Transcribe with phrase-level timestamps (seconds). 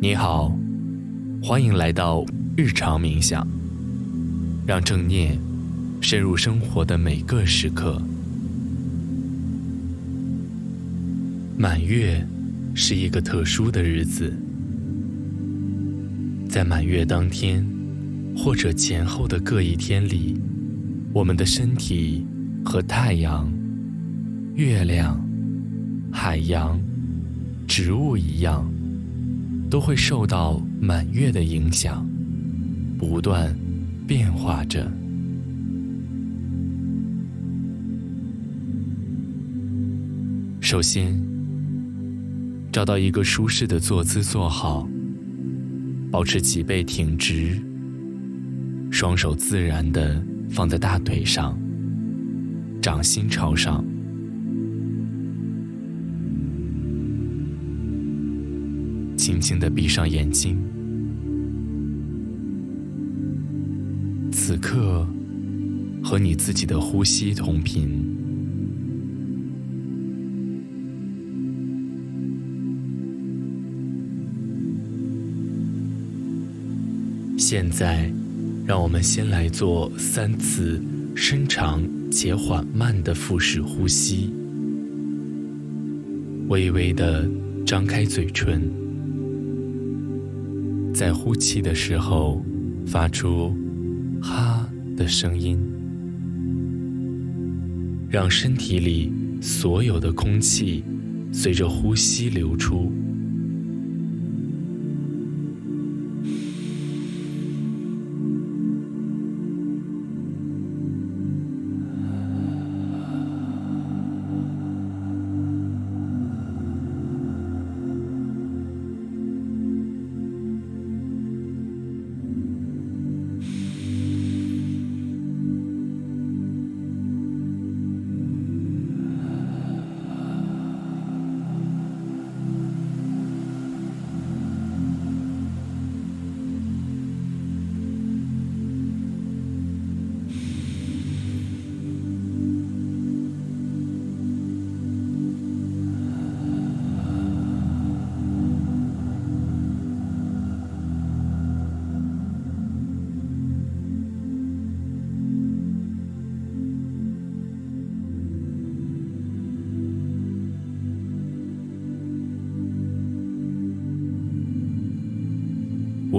[0.00, 0.56] 你好，
[1.42, 2.24] 欢迎来到
[2.56, 3.44] 日常冥想，
[4.64, 5.36] 让正念
[6.00, 8.00] 深入生活的每个时刻。
[11.56, 12.24] 满月
[12.76, 14.32] 是一个特殊的日子，
[16.48, 17.66] 在满月当天
[18.36, 20.40] 或者前后的各一天里，
[21.12, 22.24] 我们的身体
[22.64, 23.52] 和太阳、
[24.54, 25.20] 月亮、
[26.12, 26.80] 海洋、
[27.66, 28.64] 植物一样。
[29.70, 32.08] 都会受到满月的影响，
[32.98, 33.54] 不断
[34.06, 34.90] 变化着。
[40.60, 41.18] 首先，
[42.72, 44.88] 找到一个舒适的坐姿坐好，
[46.10, 47.62] 保持脊背挺直，
[48.90, 51.58] 双手自然的放在大腿上，
[52.82, 53.84] 掌心朝上。
[59.28, 60.56] 轻轻的闭上眼睛，
[64.32, 65.06] 此刻
[66.02, 67.90] 和你自己的呼吸同频。
[77.36, 78.10] 现在，
[78.66, 80.82] 让我们先来做三次
[81.14, 84.32] 深长且缓慢的腹式呼吸，
[86.48, 87.28] 微微的
[87.66, 88.87] 张开嘴唇。
[90.98, 92.44] 在呼气的时候，
[92.84, 93.54] 发出
[94.20, 94.68] “哈”
[94.98, 95.56] 的声音，
[98.10, 100.82] 让身体里所有的空气
[101.30, 102.92] 随着呼吸流出。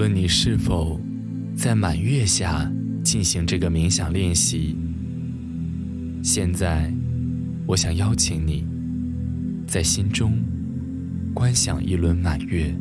[0.00, 0.98] 论你是否
[1.54, 2.72] 在满月下
[3.04, 4.74] 进行这个冥想练习，
[6.22, 6.90] 现在，
[7.66, 8.64] 我想邀请你，
[9.66, 10.32] 在心中
[11.34, 12.74] 观想一轮满月，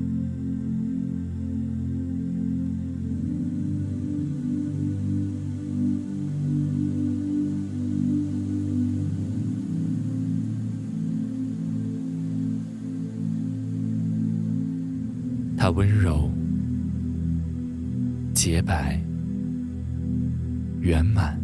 [15.58, 16.32] 它温柔。
[18.42, 18.98] 洁白、
[20.80, 21.38] 圆满，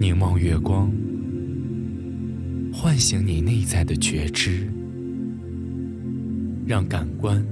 [0.00, 0.90] 凝望月光，
[2.72, 4.66] 唤醒你内在的觉知，
[6.66, 7.44] 让感官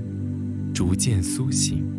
[0.72, 1.95] 逐渐苏醒。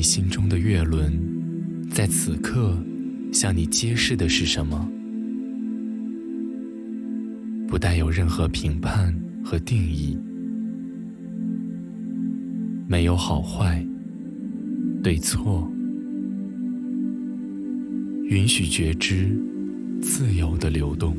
[0.00, 1.12] 你心中的月轮
[1.90, 2.74] 在此刻
[3.34, 4.90] 向你揭示的是什么，
[7.68, 9.14] 不带有任何评判
[9.44, 10.16] 和定义，
[12.88, 13.86] 没有好坏、
[15.02, 15.70] 对错，
[18.24, 19.28] 允许觉知
[20.00, 21.14] 自由的流动。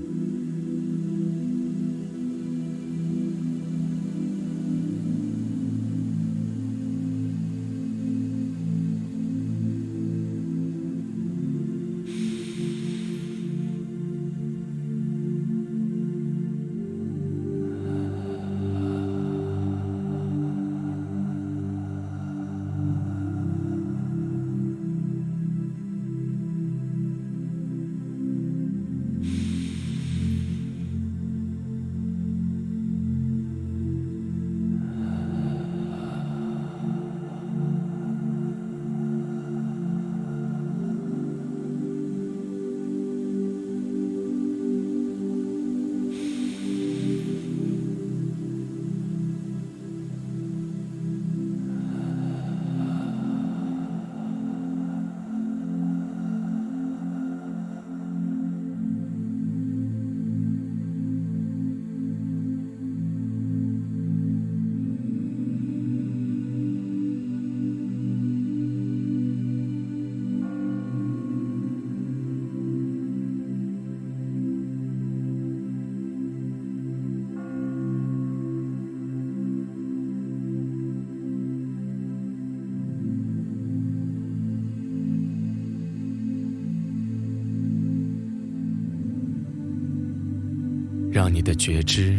[91.42, 92.16] 你的觉知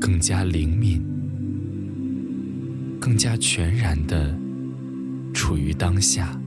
[0.00, 1.02] 更加灵敏，
[2.98, 4.34] 更加全然的
[5.34, 6.37] 处于当下。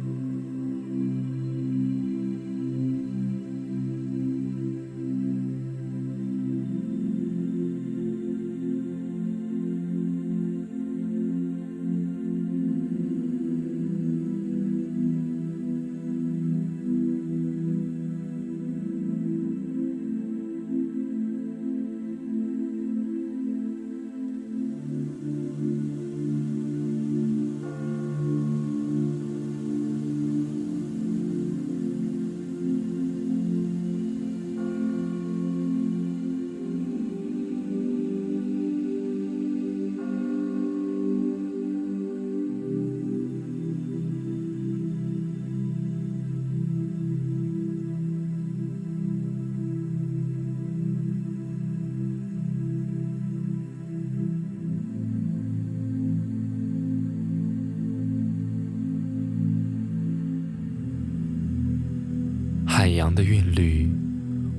[63.13, 63.89] 的韵律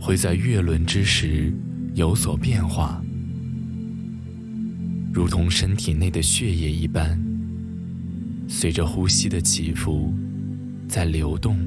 [0.00, 1.52] 会在月轮之时
[1.94, 3.02] 有所变化，
[5.12, 7.20] 如同身体内的血液一般，
[8.48, 10.12] 随着呼吸的起伏，
[10.88, 11.58] 在流动、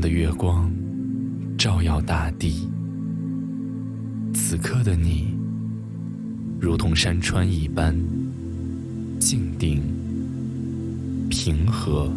[0.00, 0.72] 的月光
[1.58, 2.66] 照耀大地，
[4.32, 5.36] 此刻的你
[6.58, 7.94] 如同山川一般
[9.18, 9.82] 静定、
[11.28, 12.10] 平和。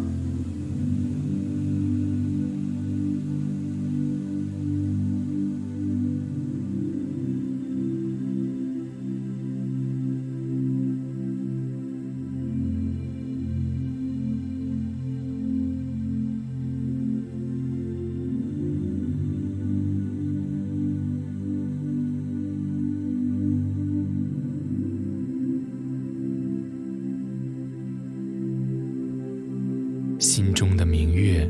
[31.14, 31.48] 月，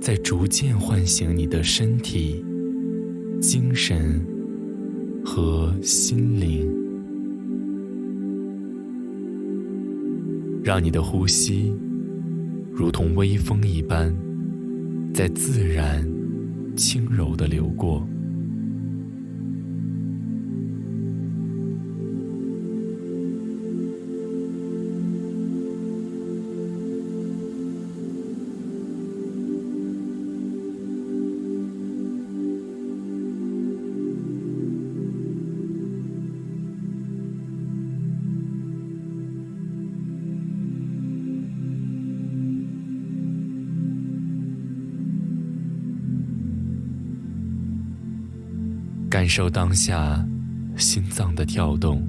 [0.00, 2.44] 在逐渐唤醒你的身体、
[3.40, 4.24] 精神
[5.24, 6.70] 和心灵，
[10.62, 11.74] 让你的呼吸
[12.72, 14.14] 如同微风一般，
[15.12, 16.08] 在自然、
[16.76, 18.08] 轻柔的流过。
[49.24, 50.22] 感受当下
[50.76, 52.06] 心脏的跳动，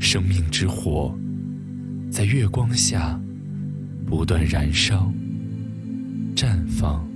[0.00, 1.16] 生命之火
[2.10, 3.16] 在月光下
[4.04, 5.08] 不断燃烧、
[6.34, 7.13] 绽放。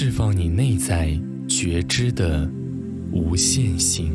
[0.00, 1.10] 释放你内在
[1.48, 2.48] 觉知的
[3.10, 4.12] 无限性。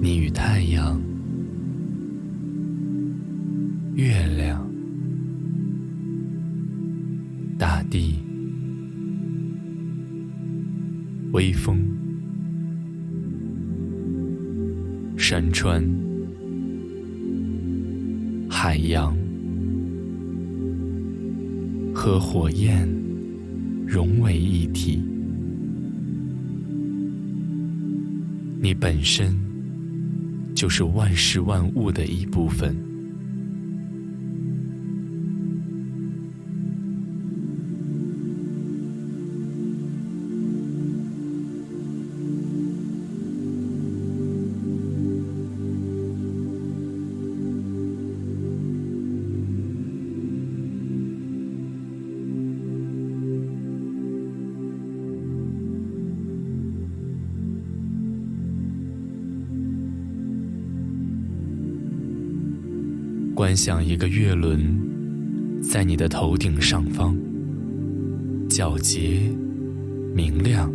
[0.00, 0.98] 你与太阳、
[3.94, 4.66] 月亮、
[7.58, 8.14] 大地、
[11.32, 11.78] 微风、
[15.18, 16.05] 山川。
[18.68, 19.16] 海洋
[21.94, 22.84] 和火焰
[23.86, 25.00] 融为一体，
[28.60, 29.32] 你本身
[30.52, 32.76] 就是万事万物的一部分。
[63.46, 64.60] 观想一个月轮
[65.62, 67.16] 在你的头顶上方，
[68.48, 69.20] 皎洁
[70.12, 70.68] 明亮，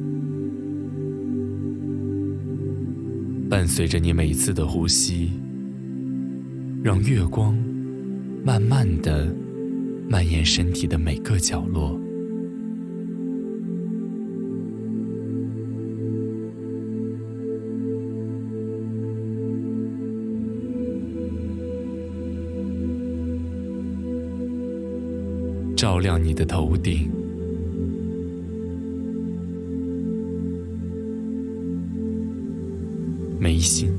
[3.49, 5.31] 伴随着你每次的呼吸，
[6.81, 7.53] 让月光
[8.41, 9.35] 慢慢的
[10.07, 11.99] 蔓延身体的每个角落。
[26.01, 27.09] 亮你的头顶，
[33.39, 33.91] 眉心、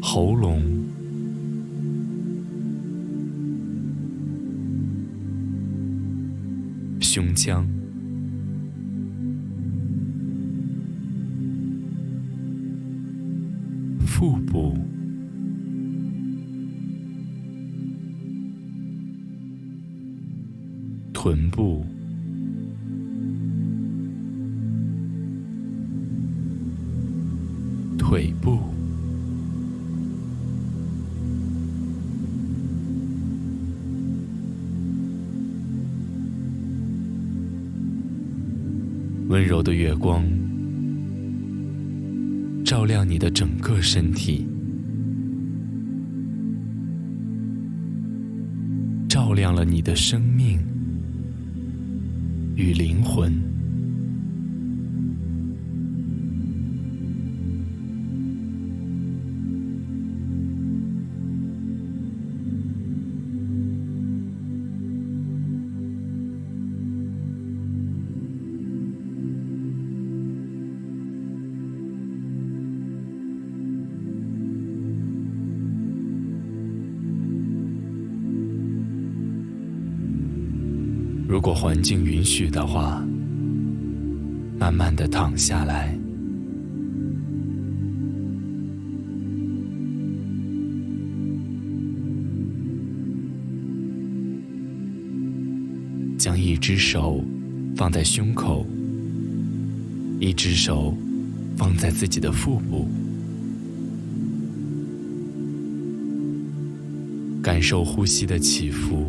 [0.00, 0.62] 喉咙、
[7.00, 7.66] 胸腔。
[14.06, 14.76] 腹部、
[21.22, 21.84] 臀部、
[27.98, 28.58] 腿部、
[39.28, 40.24] 温柔的月光。
[42.64, 44.46] 照亮你的整个身体，
[49.06, 50.58] 照亮了你的生命。
[52.60, 53.59] 与灵魂。
[81.30, 83.06] 如果环境允许的话，
[84.58, 85.96] 慢慢的躺下来，
[96.18, 97.24] 将一只手
[97.76, 98.66] 放在胸口，
[100.18, 100.92] 一只手
[101.56, 102.88] 放在自己的腹部，
[107.40, 109.08] 感受呼吸的起伏。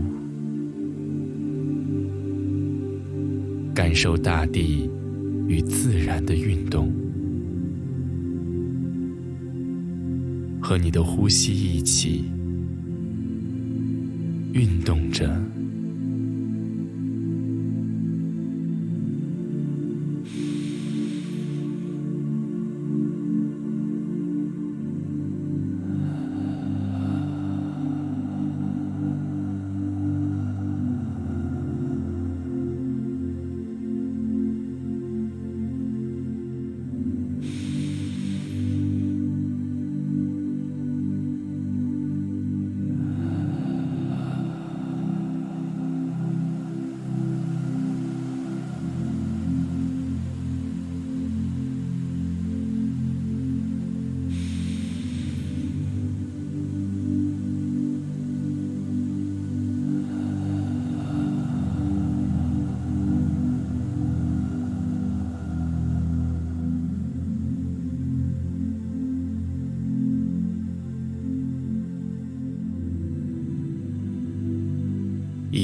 [4.03, 4.89] 受大地
[5.47, 6.91] 与自然的运动，
[10.59, 12.25] 和你的呼吸一起
[14.53, 15.31] 运动着。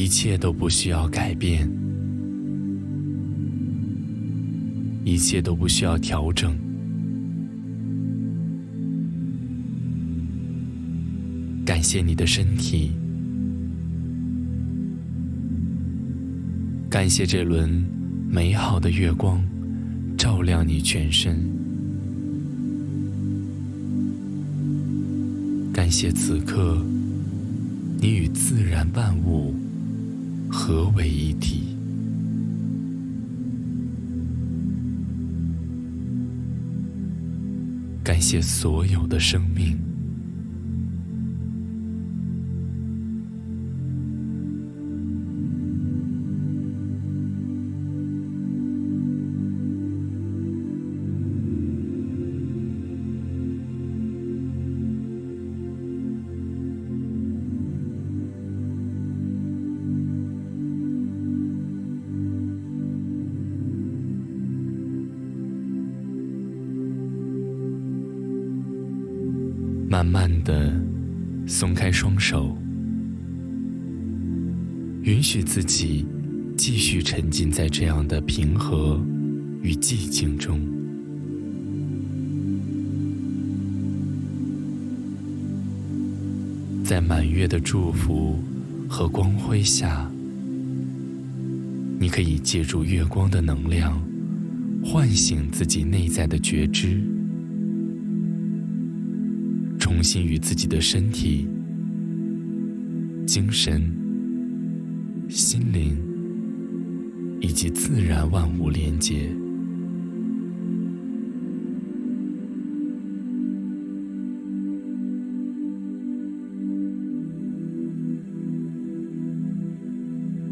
[0.07, 1.69] 一切都不需要改变，
[5.03, 6.57] 一切都不需要调整。
[11.65, 12.93] 感谢你的身体，
[16.89, 17.69] 感谢这轮
[18.29, 19.43] 美好的月光
[20.17, 21.37] 照亮你全身，
[25.73, 26.81] 感谢此刻
[27.99, 29.53] 你与自然万物
[30.49, 31.75] 合为一体，
[38.03, 39.77] 感谢所有的生命。
[70.07, 70.71] 慢慢的
[71.45, 72.57] 松开双手，
[75.03, 76.05] 允许自己
[76.55, 79.01] 继续沉浸在这样的平和
[79.61, 80.61] 与寂静中。
[86.85, 88.39] 在满月的祝福
[88.87, 90.09] 和光辉下，
[91.99, 94.01] 你可以借助月光的能量，
[94.85, 97.03] 唤醒自己内在的觉知。
[99.97, 101.47] 重新与自己的身体、
[103.25, 103.81] 精神、
[105.27, 105.97] 心灵
[107.41, 109.27] 以及自然万物连接。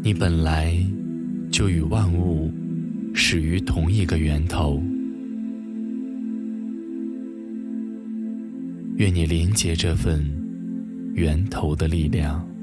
[0.02, 0.76] 你本来
[1.52, 2.52] 就与万物
[3.14, 4.82] 始于同一个源头。
[8.96, 10.24] 愿你连接这份
[11.14, 12.55] 源头的力量。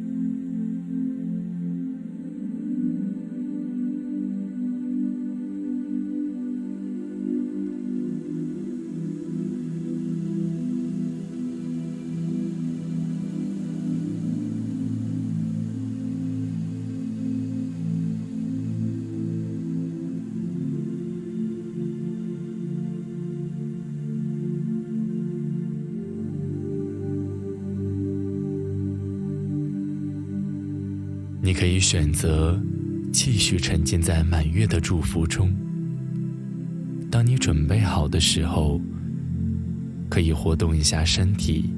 [31.45, 32.57] 你可以选择
[33.11, 35.53] 继续沉浸在满月的祝福中。
[37.11, 38.79] 当你准备好的时候，
[40.09, 41.69] 可以活动一下身体，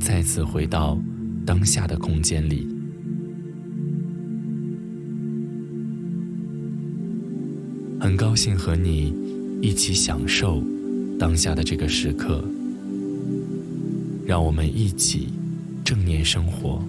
[0.00, 0.98] 再次回到
[1.44, 2.66] 当下的空间里。
[8.00, 9.12] 很高兴和你
[9.60, 10.62] 一起享受
[11.18, 12.42] 当下的这个时刻，
[14.24, 15.28] 让我们一起
[15.84, 16.82] 正念生活。